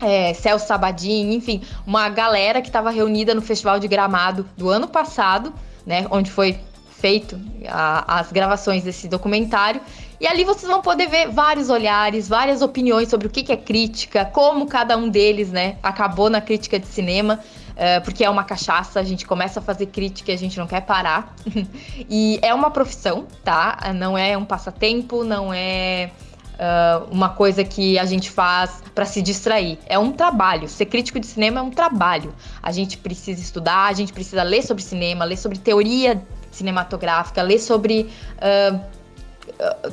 é, 0.00 0.32
Celso 0.34 0.66
Sabadin, 0.66 1.32
enfim, 1.32 1.62
uma 1.86 2.08
galera 2.08 2.60
que 2.60 2.68
estava 2.68 2.90
reunida 2.90 3.34
no 3.34 3.42
Festival 3.42 3.78
de 3.80 3.88
Gramado 3.88 4.46
do 4.56 4.68
ano 4.68 4.86
passado, 4.86 5.52
né? 5.86 6.06
Onde 6.10 6.30
foi 6.30 6.58
feito 6.90 7.40
a, 7.68 8.20
as 8.20 8.32
gravações 8.32 8.84
desse 8.84 9.08
documentário. 9.08 9.80
E 10.20 10.26
ali 10.26 10.44
vocês 10.44 10.70
vão 10.70 10.82
poder 10.82 11.08
ver 11.08 11.28
vários 11.28 11.70
olhares, 11.70 12.28
várias 12.28 12.60
opiniões 12.60 13.08
sobre 13.08 13.28
o 13.28 13.30
que, 13.30 13.42
que 13.42 13.52
é 13.52 13.56
crítica, 13.56 14.24
como 14.24 14.66
cada 14.66 14.96
um 14.96 15.08
deles, 15.08 15.50
né, 15.50 15.76
acabou 15.82 16.28
na 16.28 16.40
crítica 16.40 16.78
de 16.78 16.86
cinema. 16.86 17.38
Uh, 17.78 18.02
porque 18.02 18.24
é 18.24 18.28
uma 18.28 18.42
cachaça, 18.42 18.98
a 18.98 19.04
gente 19.04 19.24
começa 19.24 19.60
a 19.60 19.62
fazer 19.62 19.86
crítica 19.86 20.32
e 20.32 20.34
a 20.34 20.38
gente 20.38 20.58
não 20.58 20.66
quer 20.66 20.80
parar. 20.80 21.32
e 22.10 22.40
é 22.42 22.52
uma 22.52 22.72
profissão, 22.72 23.24
tá? 23.44 23.78
Não 23.94 24.18
é 24.18 24.36
um 24.36 24.44
passatempo, 24.44 25.22
não 25.22 25.54
é 25.54 26.10
uh, 26.54 27.06
uma 27.12 27.28
coisa 27.28 27.62
que 27.62 27.96
a 27.96 28.04
gente 28.04 28.30
faz 28.30 28.82
para 28.92 29.04
se 29.04 29.22
distrair. 29.22 29.78
É 29.86 29.96
um 29.96 30.10
trabalho. 30.10 30.68
Ser 30.68 30.86
crítico 30.86 31.20
de 31.20 31.26
cinema 31.26 31.60
é 31.60 31.62
um 31.62 31.70
trabalho. 31.70 32.34
A 32.60 32.72
gente 32.72 32.98
precisa 32.98 33.40
estudar, 33.40 33.86
a 33.86 33.92
gente 33.92 34.12
precisa 34.12 34.42
ler 34.42 34.62
sobre 34.62 34.82
cinema, 34.82 35.24
ler 35.24 35.36
sobre 35.36 35.56
teoria 35.58 36.20
cinematográfica, 36.50 37.40
ler 37.42 37.60
sobre. 37.60 38.10
Uh, 38.38 38.97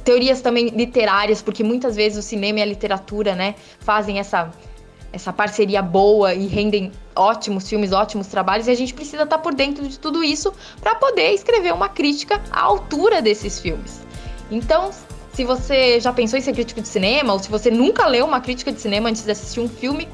teorias 0.03 0.41
também 0.41 0.69
literárias, 0.69 1.41
porque 1.41 1.63
muitas 1.63 1.95
vezes 1.95 2.17
o 2.17 2.21
cinema 2.21 2.59
e 2.59 2.61
a 2.61 2.65
literatura, 2.65 3.35
né, 3.35 3.55
fazem 3.79 4.19
essa 4.19 4.51
essa 5.13 5.31
parceria 5.31 5.81
boa 5.81 6.33
e 6.33 6.45
rendem 6.45 6.91
ótimos 7.15 7.69
filmes, 7.69 7.93
ótimos 7.93 8.27
trabalhos, 8.27 8.67
e 8.67 8.71
a 8.71 8.75
gente 8.75 8.93
precisa 8.93 9.23
estar 9.23 9.37
por 9.37 9.53
dentro 9.53 9.87
de 9.87 9.97
tudo 9.97 10.21
isso 10.21 10.53
para 10.81 10.93
poder 10.95 11.31
escrever 11.31 11.73
uma 11.73 11.87
crítica 11.87 12.41
à 12.51 12.61
altura 12.63 13.21
desses 13.21 13.57
filmes. 13.57 14.01
Então, 14.51 14.91
se 15.33 15.45
você 15.45 16.01
já 16.01 16.11
pensou 16.11 16.37
em 16.37 16.41
ser 16.41 16.51
crítico 16.51 16.81
de 16.81 16.87
cinema, 16.89 17.31
ou 17.31 17.39
se 17.39 17.49
você 17.49 17.71
nunca 17.71 18.05
leu 18.07 18.25
uma 18.25 18.41
crítica 18.41 18.73
de 18.73 18.81
cinema 18.81 19.07
antes 19.07 19.23
de 19.23 19.31
assistir 19.31 19.61
um 19.61 19.69
filme, 19.69 20.07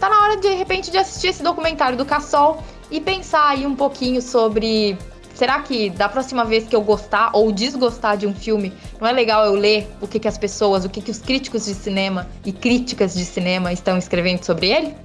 tá 0.00 0.08
na 0.08 0.22
hora 0.22 0.36
de, 0.36 0.48
de 0.48 0.54
repente 0.54 0.90
de 0.90 0.96
assistir 0.96 1.28
esse 1.28 1.42
documentário 1.42 1.98
do 1.98 2.06
Cassol 2.06 2.62
e 2.90 3.02
pensar 3.02 3.50
aí 3.50 3.66
um 3.66 3.76
pouquinho 3.76 4.22
sobre 4.22 4.96
será 5.38 5.60
que 5.60 5.88
da 5.88 6.08
próxima 6.08 6.44
vez 6.44 6.66
que 6.66 6.74
eu 6.74 6.82
gostar 6.82 7.30
ou 7.32 7.52
desgostar 7.52 8.16
de 8.16 8.26
um 8.26 8.34
filme, 8.34 8.72
não 9.00 9.06
é 9.06 9.12
legal 9.12 9.44
eu 9.44 9.54
ler 9.54 9.88
o 10.00 10.08
que, 10.08 10.18
que 10.18 10.26
as 10.26 10.36
pessoas, 10.36 10.84
o 10.84 10.90
que, 10.90 11.00
que 11.00 11.12
os 11.12 11.20
críticos 11.20 11.66
de 11.66 11.74
cinema 11.74 12.28
e 12.44 12.50
críticas 12.50 13.14
de 13.14 13.24
cinema 13.24 13.72
estão 13.72 13.96
escrevendo 13.96 14.44
sobre 14.44 14.68
ele? 14.68 14.96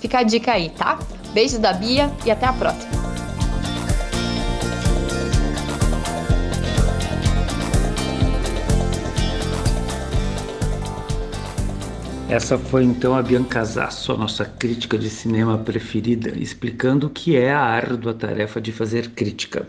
Fica 0.00 0.18
a 0.18 0.22
dica 0.24 0.54
aí, 0.54 0.70
tá? 0.70 0.98
Beijos 1.32 1.60
da 1.60 1.72
Bia 1.72 2.10
e 2.24 2.32
até 2.32 2.46
a 2.46 2.52
próxima. 2.52 2.90
Essa 12.28 12.58
foi 12.58 12.82
então 12.82 13.14
a 13.14 13.22
Bianca 13.22 13.64
Zasso, 13.64 14.12
a 14.12 14.16
nossa 14.16 14.44
crítica 14.44 14.98
de 14.98 15.08
cinema 15.08 15.56
preferida, 15.58 16.36
explicando 16.36 17.06
o 17.06 17.10
que 17.10 17.36
é 17.36 17.52
a 17.52 17.60
árdua 17.60 18.12
tarefa 18.12 18.60
de 18.60 18.72
fazer 18.72 19.10
crítica. 19.10 19.68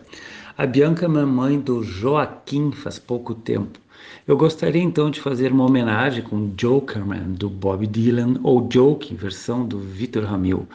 A 0.57 0.65
Bianca 0.65 1.05
é 1.05 1.07
mamãe 1.07 1.59
do 1.59 1.83
Joaquim 1.83 2.71
faz 2.71 2.97
pouco 2.97 3.35
tempo. 3.35 3.79
Eu 4.27 4.35
gostaria 4.35 4.81
então 4.81 5.11
de 5.11 5.21
fazer 5.21 5.51
uma 5.51 5.65
homenagem 5.65 6.23
com 6.23 6.51
Jokerman 6.57 7.31
do 7.33 7.47
Bob 7.47 7.85
Dylan 7.85 8.39
ou 8.41 8.67
Joke, 8.69 9.13
versão 9.13 9.63
do 9.63 9.79
Victor 9.79 10.23
Ramil. 10.23 10.67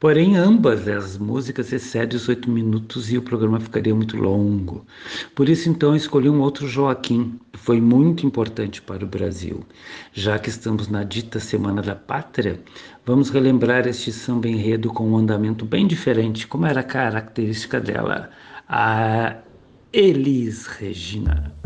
Porém, 0.00 0.34
ambas 0.34 0.88
as 0.88 1.18
músicas 1.18 1.74
excedem 1.74 2.16
os 2.16 2.26
oito 2.26 2.50
minutos 2.50 3.12
e 3.12 3.18
o 3.18 3.22
programa 3.22 3.60
ficaria 3.60 3.94
muito 3.94 4.16
longo. 4.16 4.86
Por 5.34 5.46
isso, 5.46 5.68
então, 5.68 5.94
escolhi 5.94 6.30
um 6.30 6.40
outro 6.40 6.66
Joaquim, 6.66 7.38
que 7.52 7.58
foi 7.58 7.82
muito 7.82 8.26
importante 8.26 8.80
para 8.80 9.04
o 9.04 9.06
Brasil. 9.06 9.62
Já 10.14 10.38
que 10.38 10.48
estamos 10.48 10.88
na 10.88 11.04
dita 11.04 11.38
Semana 11.38 11.82
da 11.82 11.94
Pátria, 11.94 12.62
vamos 13.04 13.28
relembrar 13.28 13.86
este 13.86 14.10
samba 14.10 14.48
enredo 14.48 14.90
com 14.90 15.06
um 15.10 15.18
andamento 15.18 15.66
bem 15.66 15.86
diferente, 15.86 16.46
como 16.46 16.64
era 16.64 16.80
a 16.80 16.82
característica 16.82 17.78
dela, 17.78 18.30
a 18.66 19.36
Elis 19.92 20.64
Regina. 20.66 21.59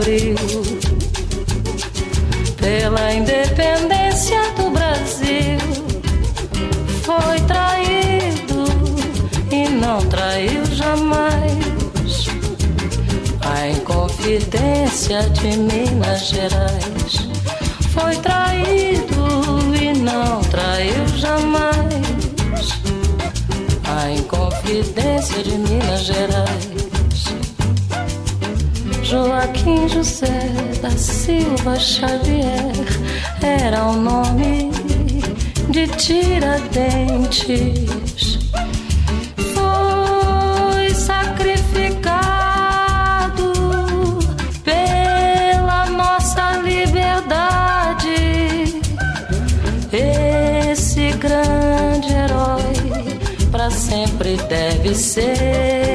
Abril 0.00 0.34
pela 2.56 3.12
independência 3.12 4.40
do 4.56 4.70
Brasil. 4.70 5.58
Foi 7.02 7.38
traído 7.46 8.64
e 9.50 9.68
não 9.68 9.98
traiu 10.06 10.64
jamais 10.66 12.28
a 13.42 13.68
Inconfidência 13.68 15.22
de 15.30 15.56
Minas 15.58 16.28
Gerais. 16.28 17.28
Foi 17.92 18.16
traído 18.16 19.76
e 19.78 19.92
não 19.98 20.40
traiu 20.40 21.06
jamais 21.18 21.90
a 23.84 24.10
Inconfidência 24.10 25.42
de 25.42 25.58
Minas 25.58 26.00
Gerais. 26.00 26.69
Joaquim 29.20 29.86
José 29.86 30.48
da 30.80 30.88
Silva 30.92 31.78
Xavier 31.78 32.72
era 33.42 33.84
o 33.84 33.92
nome 33.92 34.70
de 35.68 35.86
Tiradentes. 35.88 37.38
Foi 39.36 40.94
sacrificado 40.94 42.32
pela 44.64 45.84
nossa 45.90 46.52
liberdade. 46.62 48.08
Esse 49.92 51.12
grande 51.18 52.10
herói 52.10 52.72
para 53.52 53.70
sempre 53.70 54.38
deve 54.48 54.94
ser 54.94 55.89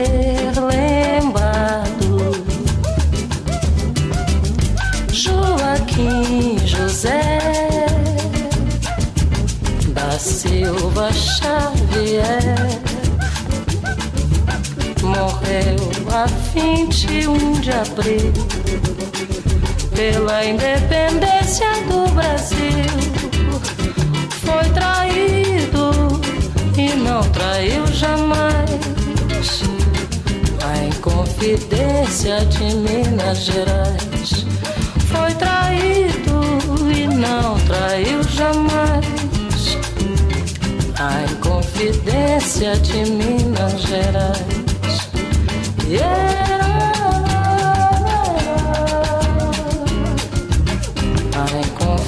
de 17.66 17.72
abril 17.72 18.32
pela 19.96 20.46
independência 20.46 21.68
do 21.90 22.08
Brasil. 22.14 22.86
Foi 24.44 24.70
traído 24.70 26.22
e 26.78 26.96
não 26.96 27.24
traiu 27.32 27.88
jamais. 27.88 28.70
A 30.64 30.78
Inconfidência 30.86 32.46
de 32.46 32.76
Minas 32.76 33.46
Gerais 33.46 34.46
foi 35.10 35.34
traído 35.34 36.42
e 36.96 37.08
não 37.08 37.58
traiu 37.62 38.22
jamais. 38.26 39.08
A 41.00 41.32
Inconfidência 41.32 42.78
de 42.78 43.10
Minas 43.10 43.82
Gerais. 43.82 44.46
Yeah. 45.90 46.45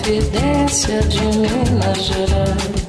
Inconfidência 0.08 1.02
de 1.02 1.20
Minas 1.38 2.06
Gerais. 2.06 2.87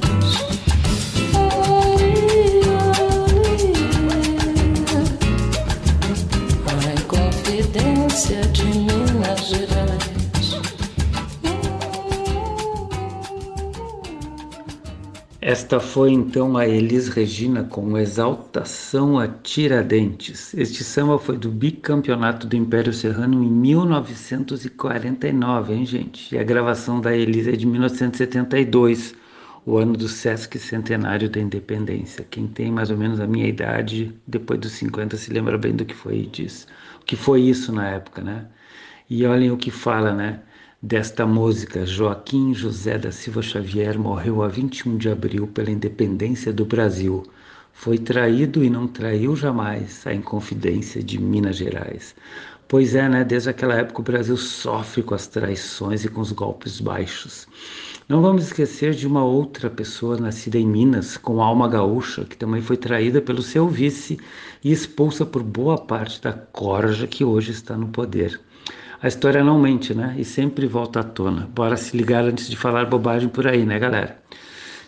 Esta 15.48 15.80
foi 15.80 16.12
então 16.12 16.58
a 16.58 16.68
Elis 16.68 17.08
Regina 17.08 17.64
com 17.64 17.96
Exaltação 17.96 19.18
a 19.18 19.26
Tiradentes. 19.26 20.52
Este 20.52 20.84
samba 20.84 21.18
foi 21.18 21.38
do 21.38 21.48
bicampeonato 21.48 22.46
do 22.46 22.54
Império 22.54 22.92
Serrano 22.92 23.42
em 23.42 23.50
1949, 23.50 25.72
hein, 25.72 25.86
gente? 25.86 26.34
E 26.34 26.38
a 26.38 26.44
gravação 26.44 27.00
da 27.00 27.16
Elis 27.16 27.48
é 27.48 27.52
de 27.52 27.66
1972, 27.66 29.14
o 29.64 29.78
ano 29.78 29.96
do 29.96 30.06
Sesc 30.06 30.58
Centenário 30.58 31.30
da 31.30 31.40
Independência. 31.40 32.26
Quem 32.28 32.46
tem 32.46 32.70
mais 32.70 32.90
ou 32.90 32.98
menos 32.98 33.18
a 33.18 33.26
minha 33.26 33.48
idade, 33.48 34.14
depois 34.26 34.60
dos 34.60 34.72
50, 34.72 35.16
se 35.16 35.32
lembra 35.32 35.56
bem 35.56 35.74
do 35.74 35.86
que 35.86 35.94
foi 35.94 36.26
disso 36.26 36.66
que 37.08 37.16
foi 37.16 37.40
isso 37.40 37.72
na 37.72 37.88
época, 37.88 38.22
né? 38.22 38.46
E 39.08 39.24
olhem 39.24 39.50
o 39.50 39.56
que 39.56 39.70
fala, 39.70 40.14
né? 40.14 40.42
Desta 40.80 41.26
música, 41.26 41.84
Joaquim 41.84 42.54
José 42.54 42.96
da 42.98 43.10
Silva 43.10 43.42
Xavier 43.42 43.98
morreu 43.98 44.44
a 44.44 44.48
21 44.48 44.96
de 44.96 45.10
abril 45.10 45.48
pela 45.48 45.72
independência 45.72 46.52
do 46.52 46.64
Brasil. 46.64 47.24
Foi 47.72 47.98
traído 47.98 48.62
e 48.62 48.70
não 48.70 48.86
traiu 48.86 49.34
jamais 49.34 50.06
a 50.06 50.14
Inconfidência 50.14 51.02
de 51.02 51.20
Minas 51.20 51.56
Gerais. 51.56 52.14
Pois 52.68 52.94
é, 52.94 53.08
né? 53.08 53.24
Desde 53.24 53.50
aquela 53.50 53.74
época 53.74 54.00
o 54.00 54.04
Brasil 54.04 54.36
sofre 54.36 55.02
com 55.02 55.16
as 55.16 55.26
traições 55.26 56.04
e 56.04 56.08
com 56.08 56.20
os 56.20 56.30
golpes 56.30 56.80
baixos. 56.80 57.48
Não 58.08 58.22
vamos 58.22 58.44
esquecer 58.44 58.94
de 58.94 59.04
uma 59.04 59.24
outra 59.24 59.68
pessoa 59.68 60.16
nascida 60.16 60.58
em 60.58 60.66
Minas, 60.66 61.16
com 61.16 61.42
alma 61.42 61.66
gaúcha, 61.66 62.24
que 62.24 62.36
também 62.36 62.62
foi 62.62 62.76
traída 62.76 63.20
pelo 63.20 63.42
seu 63.42 63.66
vice 63.68 64.16
e 64.62 64.70
expulsa 64.70 65.26
por 65.26 65.42
boa 65.42 65.76
parte 65.76 66.22
da 66.22 66.32
corja 66.32 67.08
que 67.08 67.24
hoje 67.24 67.50
está 67.50 67.76
no 67.76 67.88
poder. 67.88 68.40
A 69.00 69.06
história 69.06 69.44
não 69.44 69.60
mente, 69.60 69.94
né? 69.94 70.16
E 70.18 70.24
sempre 70.24 70.66
volta 70.66 70.98
à 70.98 71.04
tona. 71.04 71.48
Bora 71.54 71.76
se 71.76 71.96
ligar 71.96 72.24
antes 72.24 72.48
de 72.48 72.56
falar 72.56 72.84
bobagem 72.86 73.28
por 73.28 73.46
aí, 73.46 73.64
né, 73.64 73.78
galera? 73.78 74.20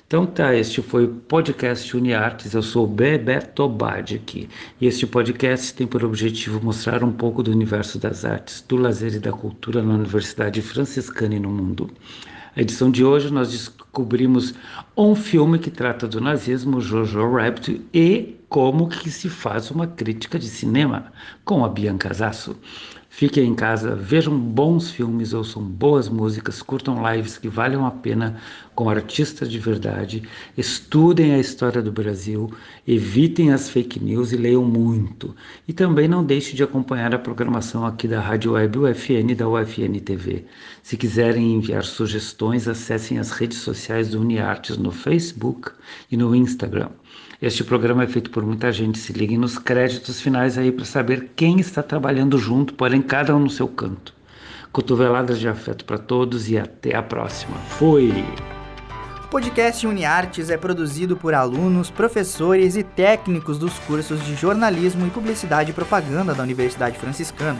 Então 0.04 0.26
tá, 0.26 0.52
este 0.52 0.82
foi 0.82 1.04
o 1.04 1.14
podcast 1.14 1.96
UniArtes, 1.96 2.52
eu 2.52 2.62
sou 2.62 2.84
Bebeto 2.84 3.68
Badic 3.68 4.48
e 4.80 4.86
este 4.88 5.06
podcast 5.06 5.72
tem 5.72 5.86
por 5.86 6.04
objetivo 6.04 6.60
mostrar 6.60 7.04
um 7.04 7.12
pouco 7.12 7.44
do 7.44 7.52
universo 7.52 7.96
das 7.96 8.24
artes, 8.24 8.64
do 8.66 8.76
lazer 8.76 9.14
e 9.14 9.20
da 9.20 9.30
cultura 9.30 9.80
na 9.80 9.94
Universidade 9.94 10.60
Franciscana 10.60 11.36
e 11.36 11.38
no 11.38 11.48
mundo. 11.48 11.88
A 12.56 12.60
edição 12.60 12.90
de 12.90 13.04
hoje 13.04 13.32
nós 13.32 13.52
descobrimos 13.52 14.52
um 14.96 15.14
filme 15.14 15.60
que 15.60 15.70
trata 15.70 16.08
do 16.08 16.20
nazismo, 16.20 16.80
Jojo 16.80 17.30
Rabbit, 17.30 17.80
e 17.94 18.39
como 18.50 18.88
que 18.88 19.12
se 19.12 19.28
faz 19.28 19.70
uma 19.70 19.86
crítica 19.86 20.36
de 20.36 20.48
cinema 20.48 21.12
com 21.44 21.64
a 21.64 21.68
Bianca 21.68 22.12
Zasso. 22.12 22.56
Fiquem 23.08 23.46
em 23.46 23.54
casa, 23.54 23.94
vejam 23.94 24.36
bons 24.36 24.90
filmes, 24.90 25.32
ouçam 25.32 25.62
boas 25.62 26.08
músicas, 26.08 26.60
curtam 26.60 27.00
lives 27.12 27.38
que 27.38 27.48
valham 27.48 27.86
a 27.86 27.92
pena 27.92 28.40
com 28.74 28.90
artistas 28.90 29.48
de 29.48 29.58
verdade, 29.58 30.22
estudem 30.56 31.32
a 31.34 31.38
história 31.38 31.80
do 31.80 31.92
Brasil, 31.92 32.52
evitem 32.86 33.52
as 33.52 33.70
fake 33.70 34.00
news 34.00 34.32
e 34.32 34.36
leiam 34.36 34.64
muito. 34.64 35.34
E 35.68 35.72
também 35.72 36.08
não 36.08 36.24
deixe 36.24 36.56
de 36.56 36.64
acompanhar 36.64 37.14
a 37.14 37.18
programação 37.18 37.86
aqui 37.86 38.08
da 38.08 38.20
Rádio 38.20 38.52
Web 38.52 38.78
UFN 38.78 39.30
e 39.30 39.34
da 39.34 39.48
UFN 39.48 39.98
TV. 40.04 40.44
Se 40.82 40.96
quiserem 40.96 41.54
enviar 41.54 41.84
sugestões, 41.84 42.66
acessem 42.66 43.18
as 43.18 43.30
redes 43.30 43.58
sociais 43.58 44.10
do 44.10 44.20
UniArtes 44.20 44.76
no 44.76 44.90
Facebook 44.90 45.70
e 46.10 46.16
no 46.16 46.34
Instagram. 46.34 46.90
Este 47.42 47.64
programa 47.64 48.04
é 48.04 48.06
feito 48.06 48.30
por 48.30 48.44
muita 48.44 48.70
gente. 48.70 48.98
Se 48.98 49.14
liguem 49.14 49.38
nos 49.38 49.58
créditos 49.58 50.20
finais 50.20 50.58
aí 50.58 50.70
para 50.70 50.84
saber 50.84 51.30
quem 51.34 51.58
está 51.58 51.82
trabalhando 51.82 52.36
junto, 52.36 52.74
porém 52.74 53.00
cada 53.00 53.34
um 53.34 53.38
no 53.38 53.48
seu 53.48 53.66
canto. 53.66 54.12
Cotoveladas 54.70 55.40
de 55.40 55.48
afeto 55.48 55.86
para 55.86 55.96
todos 55.96 56.50
e 56.50 56.58
até 56.58 56.94
a 56.94 57.02
próxima. 57.02 57.56
Fui! 57.78 58.12
O 59.24 59.28
podcast 59.28 59.86
UniArtes 59.86 60.50
é 60.50 60.58
produzido 60.58 61.16
por 61.16 61.32
alunos, 61.32 61.88
professores 61.88 62.76
e 62.76 62.82
técnicos 62.82 63.56
dos 63.56 63.78
cursos 63.80 64.22
de 64.26 64.34
jornalismo 64.34 65.06
e 65.06 65.10
publicidade 65.10 65.70
e 65.70 65.74
propaganda 65.74 66.34
da 66.34 66.42
Universidade 66.42 66.98
Franciscana. 66.98 67.58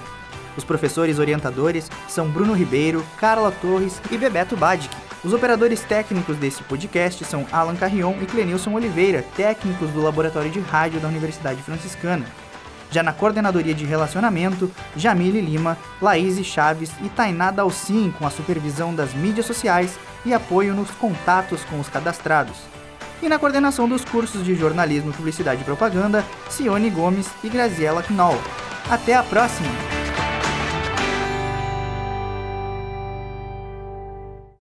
Os 0.59 0.65
professores 0.65 1.19
orientadores 1.19 1.91
são 2.07 2.29
Bruno 2.29 2.53
Ribeiro, 2.53 3.03
Carla 3.19 3.51
Torres 3.51 3.99
e 4.11 4.19
Bebeto 4.19 4.59
Badic. 4.59 4.95
Os 5.23 5.35
operadores 5.35 5.81
técnicos 5.83 6.39
desse 6.39 6.63
podcast 6.63 7.25
são 7.27 7.47
Alan 7.53 7.77
Carrion 7.77 8.15
e 8.23 8.27
Clenilson 8.27 8.73
Oliveira, 8.73 9.23
técnicos 9.37 9.91
do 9.91 10.03
Laboratório 10.03 10.51
de 10.51 10.61
Rádio 10.61 10.99
da 10.99 11.09
Universidade 11.09 11.63
Franciscana. 11.63 12.25
Já 12.91 13.03
na 13.03 13.13
coordenadoria 13.13 13.75
de 13.75 13.85
relacionamento, 13.85 14.71
Jamile 14.97 15.43
Lima, 15.43 15.77
Laís 16.01 16.45
Chaves 16.45 16.91
e 17.03 17.09
Tainá 17.11 17.51
Dalcin, 17.51 18.13
com 18.19 18.27
a 18.27 18.31
supervisão 18.31 18.95
das 18.95 19.13
mídias 19.13 19.47
sociais 19.47 19.99
e 20.25 20.33
apoio 20.33 20.75
nos 20.75 20.91
contatos 20.93 21.63
com 21.65 21.79
os 21.79 21.89
cadastrados. 21.89 22.57
E 23.23 23.29
na 23.29 23.39
coordenação 23.39 23.87
dos 23.87 24.03
cursos 24.05 24.43
de 24.43 24.55
jornalismo, 24.55 25.13
publicidade 25.13 25.61
e 25.61 25.65
propaganda, 25.65 26.25
Cione 26.49 26.89
Gomes 26.89 27.29
e 27.45 27.49
Graziela 27.51 28.03
Knoll. 28.09 28.41
Até 28.89 29.15
a 29.15 29.23
próxima! 29.23 30.00